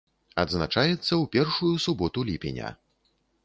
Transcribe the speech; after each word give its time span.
Адзначаецца 0.43 1.03
ў 1.03 1.23
першую 1.37 1.71
суботу 1.87 2.27
ліпеня. 2.33 2.77